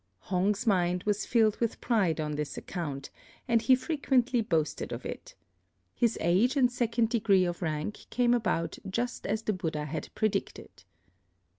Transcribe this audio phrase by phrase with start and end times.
[0.31, 3.11] Hong's mind was filled with pride on this account,
[3.47, 5.35] and he frequently boasted of it.
[5.93, 10.85] His age and Second Degree of rank came about just as the Buddha had predicted.